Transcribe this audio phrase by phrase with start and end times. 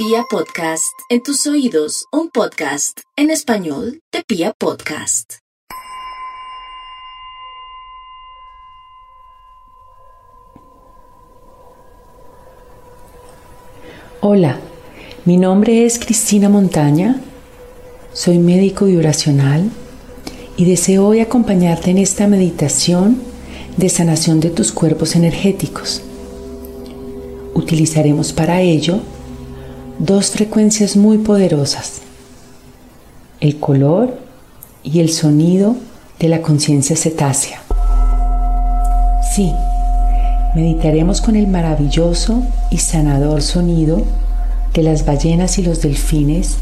[0.00, 5.38] Pia Podcast, en tus oídos, un podcast en español de Pia Podcast.
[14.20, 14.60] Hola,
[15.24, 17.20] mi nombre es Cristina Montaña,
[18.12, 19.68] soy médico vibracional
[20.56, 23.20] y deseo hoy acompañarte en esta meditación
[23.76, 26.02] de sanación de tus cuerpos energéticos.
[27.52, 29.00] Utilizaremos para ello
[29.98, 32.02] dos frecuencias muy poderosas,
[33.40, 34.18] el color
[34.84, 35.74] y el sonido
[36.20, 37.62] de la conciencia cetácea.
[39.34, 39.52] Sí,
[40.54, 44.02] meditaremos con el maravilloso y sanador sonido
[44.72, 46.58] de las ballenas y los delfines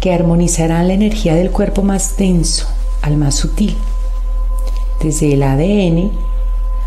[0.00, 2.66] que armonizarán la energía del cuerpo más denso
[3.00, 3.76] al más sutil,
[5.02, 6.10] desde el ADN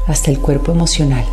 [0.08, 1.25] hasta el cuerpo emocional.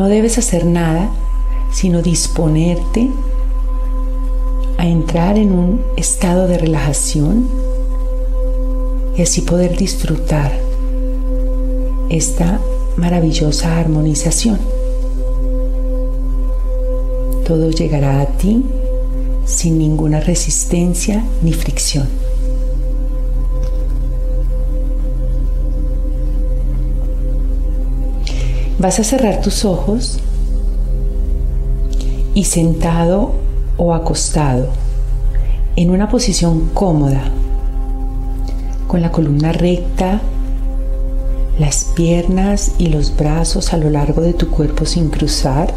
[0.00, 1.10] No debes hacer nada
[1.70, 3.10] sino disponerte
[4.78, 7.46] a entrar en un estado de relajación
[9.14, 10.52] y así poder disfrutar
[12.08, 12.58] esta
[12.96, 14.58] maravillosa armonización.
[17.46, 18.64] Todo llegará a ti
[19.44, 22.08] sin ninguna resistencia ni fricción.
[28.80, 30.20] Vas a cerrar tus ojos
[32.32, 33.32] y sentado
[33.76, 34.68] o acostado
[35.76, 37.24] en una posición cómoda,
[38.88, 40.22] con la columna recta,
[41.58, 45.74] las piernas y los brazos a lo largo de tu cuerpo sin cruzar,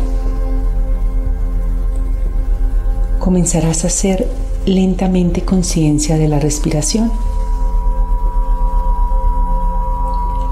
[3.19, 4.29] comenzarás a hacer
[4.65, 7.11] lentamente conciencia de la respiración.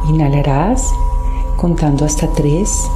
[0.10, 0.84] Inhalarás
[1.62, 2.90] contando hasta tres.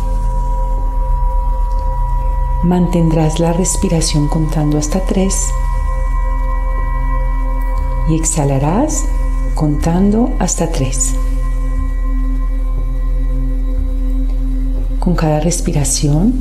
[2.63, 5.35] Mantendrás la respiración contando hasta tres.
[8.09, 9.05] Y exhalarás
[9.53, 11.13] contando hasta tres.
[14.99, 16.33] Con cada respiración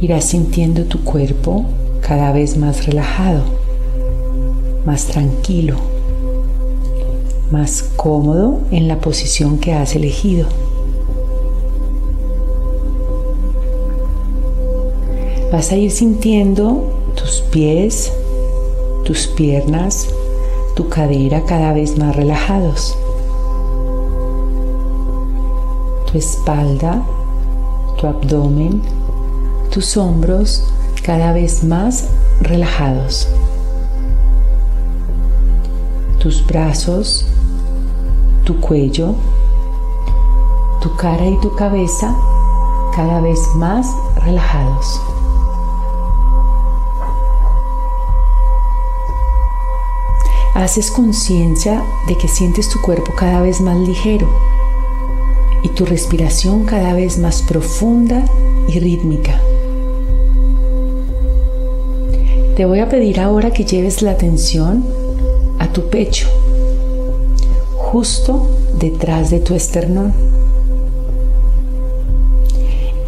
[0.00, 1.66] irás sintiendo tu cuerpo
[2.00, 3.42] cada vez más relajado,
[4.86, 5.76] más tranquilo,
[7.50, 10.46] más cómodo en la posición que has elegido.
[15.52, 16.82] Vas a ir sintiendo
[17.14, 18.12] tus pies,
[19.04, 20.08] tus piernas,
[20.74, 22.96] tu cadera cada vez más relajados.
[26.10, 27.02] Tu espalda,
[27.96, 28.82] tu abdomen,
[29.70, 30.64] tus hombros
[31.02, 32.08] cada vez más
[32.40, 33.28] relajados.
[36.18, 37.24] Tus brazos,
[38.44, 39.14] tu cuello,
[40.80, 42.14] tu cara y tu cabeza
[42.94, 43.86] cada vez más
[44.16, 45.00] relajados.
[50.56, 54.26] Haces conciencia de que sientes tu cuerpo cada vez más ligero
[55.62, 58.24] y tu respiración cada vez más profunda
[58.66, 59.38] y rítmica.
[62.56, 64.82] Te voy a pedir ahora que lleves la atención
[65.58, 66.26] a tu pecho,
[67.76, 70.14] justo detrás de tu esternón,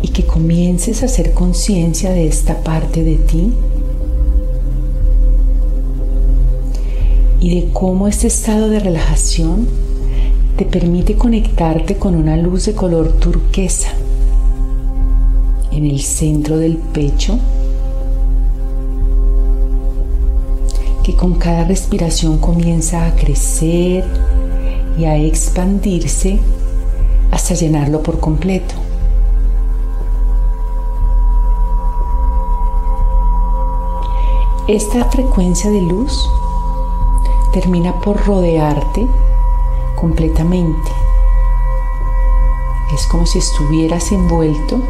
[0.03, 3.55] y que comiences a hacer conciencia de esta parte de ti
[7.41, 9.69] y de cómo este estado de relajación
[10.57, 13.91] te permite conectarte con una luz de color turquesa
[15.71, 17.39] en el centro del pecho
[21.05, 24.05] que con cada respiración comienza a crecer
[24.99, 26.41] y a expandirse
[27.31, 28.75] hasta llenarlo por completo.
[34.67, 36.13] Esta frecuencia de luz
[37.53, 39.07] termina por rodearte
[39.95, 40.91] completamente.
[42.95, 44.81] Es como si estuvieras envuelto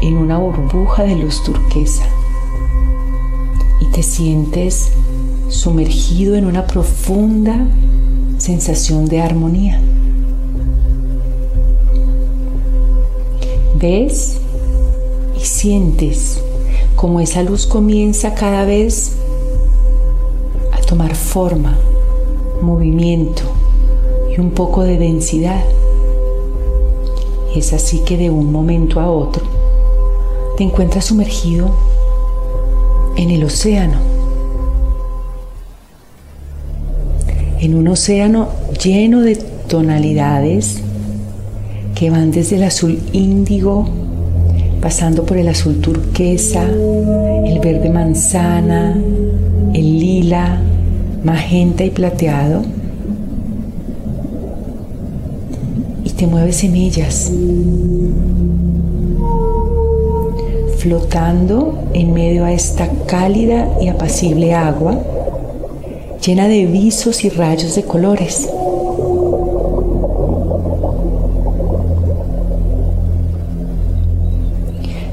[0.00, 2.04] en una burbuja de luz turquesa
[3.80, 4.92] y te sientes
[5.48, 7.66] sumergido en una profunda
[8.38, 9.80] sensación de armonía.
[13.76, 14.38] Ves
[15.36, 16.42] y sientes
[16.96, 19.16] como esa luz comienza cada vez
[20.72, 21.76] a tomar forma
[22.62, 23.42] movimiento
[24.34, 25.62] y un poco de densidad.
[27.54, 29.44] Es así que de un momento a otro
[30.56, 31.70] te encuentras sumergido
[33.16, 33.98] en el océano.
[37.60, 38.48] En un océano
[38.82, 40.80] lleno de tonalidades
[41.94, 43.86] que van desde el azul índigo,
[44.80, 48.96] pasando por el azul turquesa, el verde manzana,
[49.72, 50.60] el lila,
[51.24, 52.62] magenta y plateado.
[56.04, 57.30] Y te mueves en ellas,
[60.78, 64.98] flotando en medio a esta cálida y apacible agua,
[66.24, 68.48] llena de visos y rayos de colores.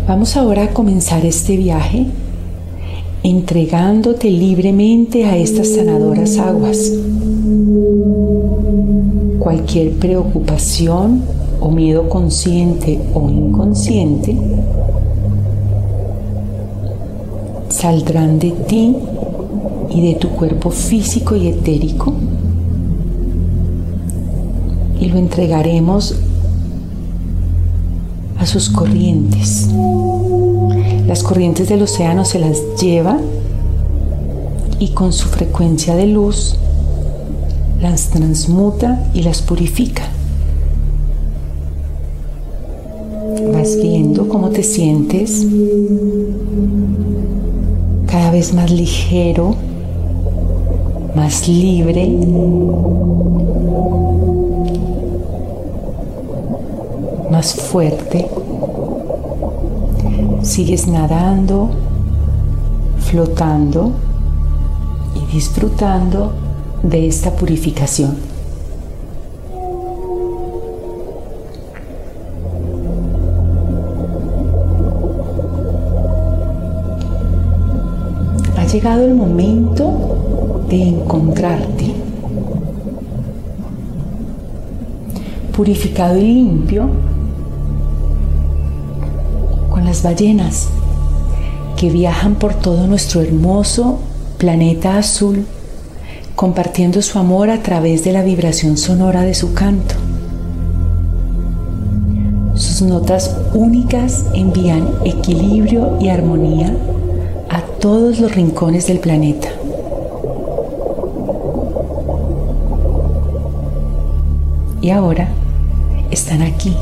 [0.07, 2.07] Vamos ahora a comenzar este viaje
[3.23, 6.91] entregándote libremente a estas sanadoras aguas.
[9.39, 11.23] Cualquier preocupación
[11.59, 14.37] o miedo consciente o inconsciente
[17.69, 18.95] saldrán de ti
[19.89, 22.13] y de tu cuerpo físico y etérico
[24.99, 26.15] y lo entregaremos
[28.37, 29.69] a sus corrientes.
[31.09, 33.17] Las corrientes del océano se las lleva
[34.77, 36.55] y con su frecuencia de luz
[37.81, 40.03] las transmuta y las purifica.
[43.51, 45.47] Vas viendo cómo te sientes
[48.05, 49.55] cada vez más ligero,
[51.15, 52.07] más libre,
[57.31, 58.27] más fuerte.
[60.41, 61.69] Sigues nadando,
[62.99, 63.91] flotando
[65.15, 66.31] y disfrutando
[66.81, 68.15] de esta purificación.
[78.57, 81.95] Ha llegado el momento de encontrarte.
[85.55, 87.08] Purificado y limpio
[89.89, 90.67] las ballenas
[91.75, 93.97] que viajan por todo nuestro hermoso
[94.37, 95.47] planeta azul,
[96.35, 99.95] compartiendo su amor a través de la vibración sonora de su canto.
[102.53, 106.71] Sus notas únicas envían equilibrio y armonía
[107.49, 109.49] a todos los rincones del planeta.
[114.81, 115.29] Y ahora
[116.11, 116.75] están aquí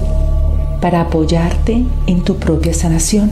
[0.81, 3.31] para apoyarte en tu propia sanación.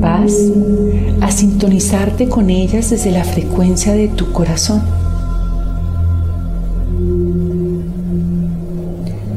[0.00, 0.32] Vas
[1.20, 4.82] a sintonizarte con ellas desde la frecuencia de tu corazón.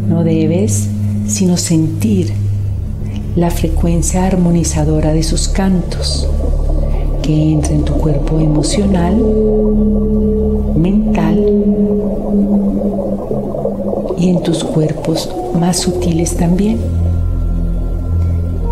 [0.09, 0.89] No debes
[1.27, 2.33] sino sentir
[3.35, 6.27] la frecuencia armonizadora de sus cantos
[7.29, 9.15] que entra en tu cuerpo emocional,
[10.75, 11.37] mental
[14.17, 16.79] y en tus cuerpos más sutiles también.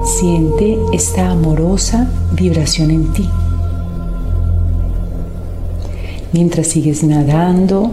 [0.04, 3.30] Siente esta amorosa vibración en ti.
[6.34, 7.92] Mientras sigues nadando,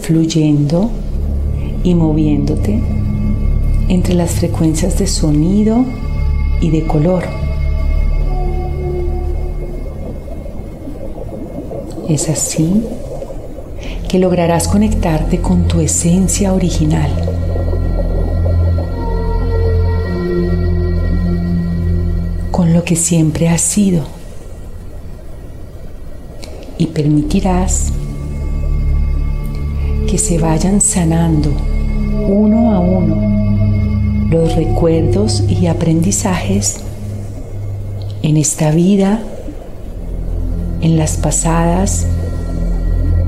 [0.00, 0.88] fluyendo
[1.84, 2.82] y moviéndote
[3.90, 5.84] entre las frecuencias de sonido
[6.62, 7.37] y de color.
[12.08, 12.82] Es así
[14.08, 17.10] que lograrás conectarte con tu esencia original.
[22.58, 24.02] con lo que siempre has sido
[26.76, 27.92] y permitirás
[30.10, 31.52] que se vayan sanando
[32.26, 36.80] uno a uno los recuerdos y aprendizajes
[38.22, 39.22] en esta vida,
[40.80, 42.06] en las pasadas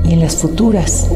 [0.03, 1.07] y en las futuras.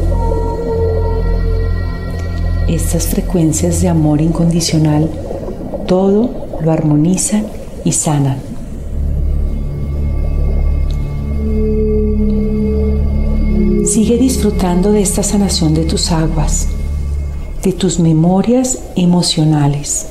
[2.68, 5.08] Estas frecuencias de amor incondicional
[5.86, 7.46] todo lo armonizan
[7.84, 8.38] y sanan.
[13.86, 16.66] Sigue disfrutando de esta sanación de tus aguas,
[17.62, 20.08] de tus memorias emocionales.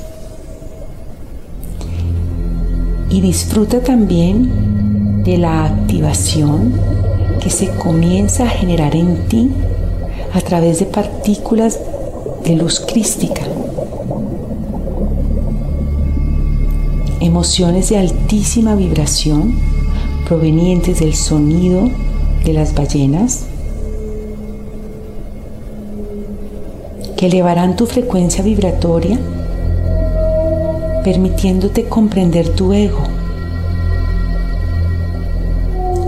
[3.10, 4.95] Y disfruta también
[5.26, 6.74] de la activación
[7.42, 9.52] que se comienza a generar en ti
[10.34, 11.80] a través de partículas
[12.44, 13.42] de luz crística.
[17.20, 19.56] Emociones de altísima vibración
[20.28, 21.90] provenientes del sonido
[22.44, 23.46] de las ballenas
[27.18, 29.20] que elevarán tu frecuencia vibratoria
[31.04, 33.15] permitiéndote comprender tu ego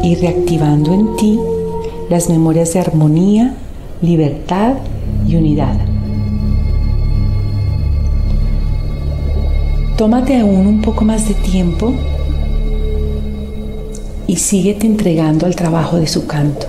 [0.08, 1.38] y reactivando en ti
[2.10, 3.56] las memorias de armonía,
[4.02, 4.76] libertad
[5.28, 5.78] y unidad.
[9.98, 11.94] Tómate aún un poco más de tiempo
[14.28, 16.68] y síguete entregando al trabajo de su canto.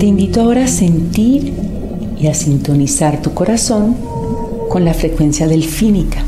[0.00, 1.52] Te invito ahora a sentir
[2.20, 4.07] y a sintonizar tu corazón
[4.68, 6.22] con la frecuencia delfínica.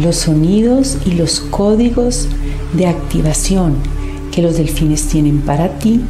[0.00, 2.28] Los sonidos y los códigos
[2.74, 3.76] de activación
[4.30, 6.00] que los delfines tienen para ti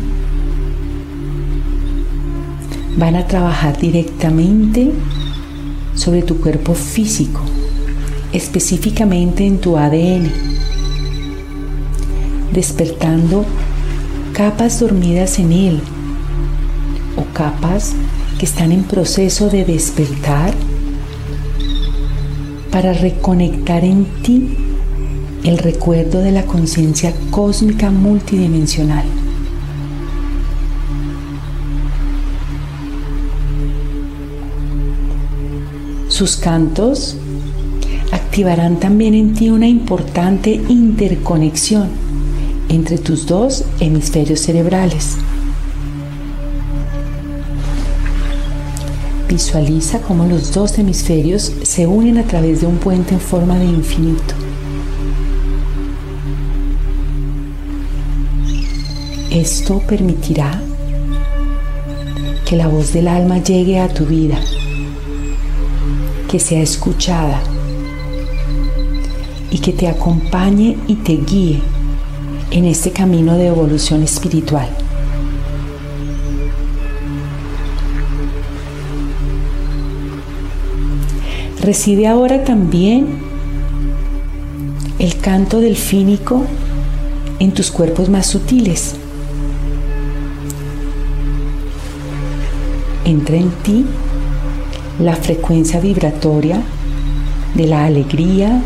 [2.97, 4.93] van a trabajar directamente
[5.95, 7.41] sobre tu cuerpo físico,
[8.33, 10.31] específicamente en tu ADN,
[12.53, 13.45] despertando
[14.33, 15.81] capas dormidas en él
[17.17, 17.95] o capas
[18.41, 20.55] que están en proceso de despertar
[22.73, 24.57] para reconectar en ti
[25.45, 29.05] el recuerdo de la conciencia cósmica multidimensional.
[36.09, 37.19] Sus cantos
[38.11, 41.91] activarán también en ti una importante interconexión
[42.71, 45.19] entre tus dos hemisferios cerebrales.
[49.31, 53.65] Visualiza cómo los dos hemisferios se unen a través de un puente en forma de
[53.65, 54.35] infinito.
[59.31, 60.61] Esto permitirá
[62.45, 64.41] que la voz del alma llegue a tu vida,
[66.29, 67.41] que sea escuchada
[69.53, 71.63] y que te acompañe y te guíe
[72.51, 74.80] en este camino de evolución espiritual.
[81.63, 83.07] Recibe ahora también
[84.99, 86.45] el canto delfínico
[87.39, 88.97] en tus cuerpos más sutiles.
[93.11, 93.85] entra en ti
[95.01, 96.63] la frecuencia vibratoria
[97.55, 98.63] de la alegría,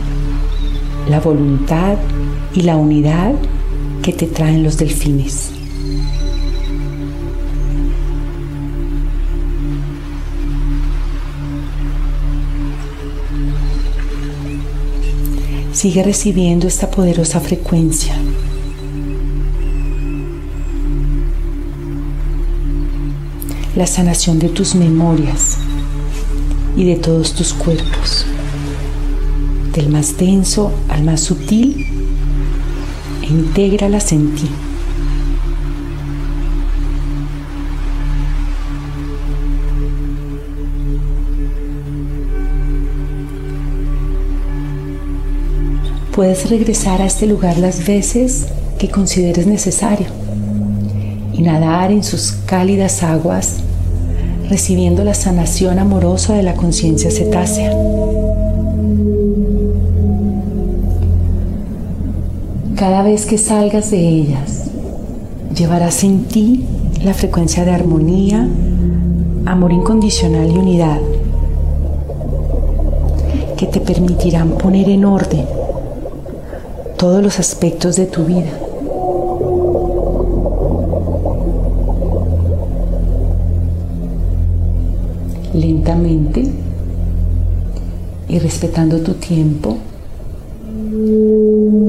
[1.09, 1.97] la voluntad
[2.55, 3.33] y la unidad
[4.03, 5.54] que te traen los delfines.
[15.85, 18.15] Sigue recibiendo esta poderosa frecuencia.
[23.77, 25.59] la sanación de tus memorias
[26.75, 28.25] y de todos tus cuerpos,
[29.75, 31.87] del más denso al más sutil,
[33.21, 34.49] e intégralas en ti.
[46.15, 48.47] Puedes regresar a este lugar las veces
[48.79, 50.07] que consideres necesario
[51.33, 53.57] y nadar en sus cálidas aguas,
[54.49, 57.73] recibiendo la sanación amorosa de la conciencia cetácea.
[62.77, 64.71] Cada vez que salgas de ellas,
[65.53, 66.65] llevarás en ti
[67.03, 68.49] la frecuencia de armonía,
[69.47, 71.01] amor incondicional y unidad,
[73.57, 75.64] que te permitirán poner en orden
[76.97, 78.51] todos los aspectos de tu vida
[85.53, 86.51] lentamente
[88.29, 89.77] y respetando tu tiempo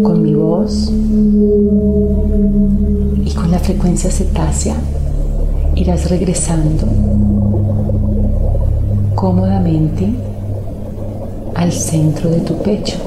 [0.03, 0.91] con mi voz
[3.24, 4.75] y con la frecuencia cetácea
[5.75, 6.88] irás regresando
[9.15, 10.13] cómodamente
[11.55, 12.97] al centro de tu pecho.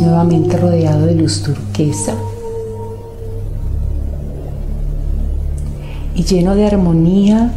[0.00, 2.14] Nuevamente rodeado de luz turquesa
[6.14, 7.52] y lleno de armonía,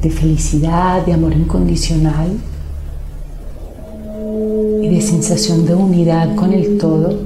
[0.00, 2.38] de felicidad, de amor incondicional
[4.82, 7.18] y de sensación de unidad con el todo.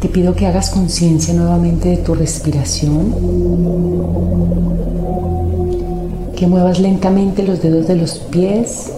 [0.00, 3.14] Te pido que hagas conciencia nuevamente de tu respiración,
[6.36, 8.92] que muevas lentamente los dedos de los pies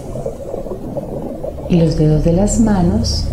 [1.73, 3.25] y los dedos de las manos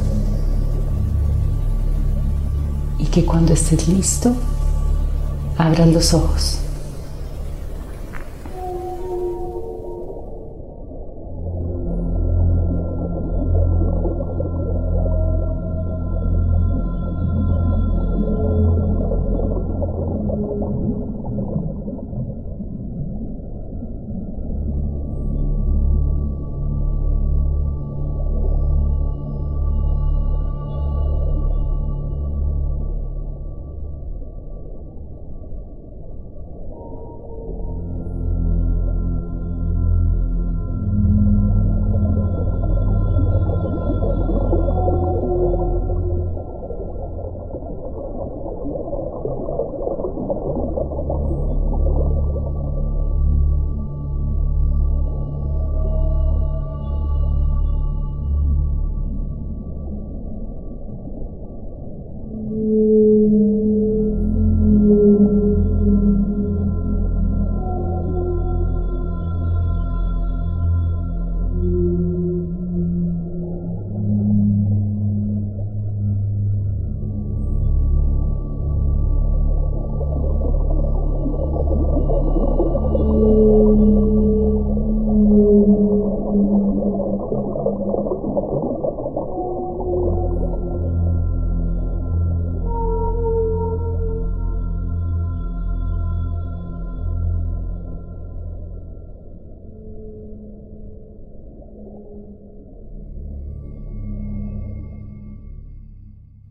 [2.99, 4.33] y que cuando estés listo
[5.59, 6.59] abras los ojos.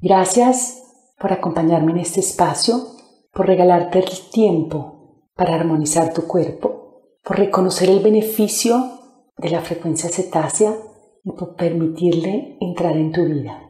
[0.01, 0.81] Gracias
[1.19, 2.77] por acompañarme en este espacio,
[3.33, 8.99] por regalarte el tiempo para armonizar tu cuerpo, por reconocer el beneficio
[9.37, 10.75] de la frecuencia cetácea
[11.23, 13.63] y por permitirle entrar en tu vida.